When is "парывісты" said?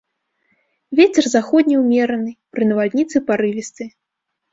3.29-3.83